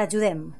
[0.00, 0.54] T'ajudem.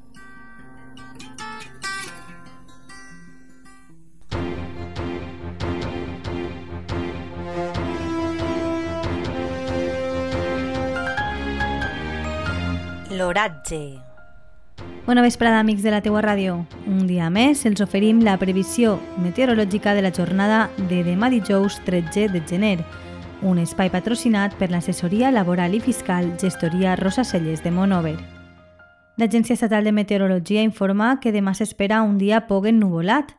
[13.11, 13.97] L'oratge.
[15.07, 16.59] Bona vesprada, amics de la teua ràdio.
[16.85, 22.29] Un dia més els oferim la previsió meteorològica de la jornada de demà dijous 13
[22.35, 22.77] de gener,
[23.41, 28.19] un espai patrocinat per l'assessoria laboral i fiscal Gestoria Rosa Celles de Monover.
[29.17, 33.35] L'Agència Estatal de Meteorologia informa que demà s'espera un dia poc ennuvolat.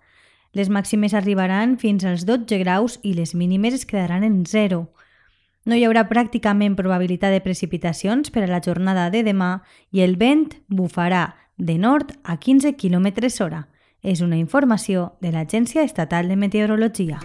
[0.54, 4.84] Les màximes arribaran fins als 12 graus i les mínimes es quedaran en 0.
[5.66, 9.62] No hi haurà pràcticament probabilitat de precipitacions per a la jornada de demà
[9.92, 13.68] i el vent bufarà de nord a 15 km hora.
[14.02, 17.20] És una informació de l'Agència Estatal de Meteorologia.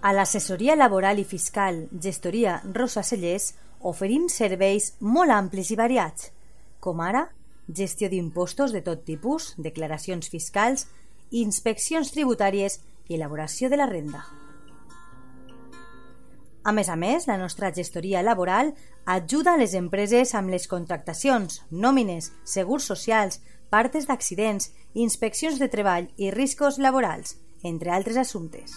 [0.00, 6.30] A l'assessoria laboral i fiscal Gestoria Rosa Cellers oferim serveis molt amplis i variats,
[6.80, 7.28] com ara
[7.68, 10.86] gestió d'impostos de tot tipus, declaracions fiscals,
[11.30, 14.24] inspeccions tributàries i elaboració de la renda.
[16.64, 18.74] A més a més, la nostra gestoria laboral
[19.06, 23.40] ajuda a les empreses amb les contractacions, nòmines, segurs socials,
[23.70, 28.76] partes d'accidents, inspeccions de treball i riscos laborals, entre altres assumptes.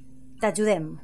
[0.41, 0.97] T'ajudem.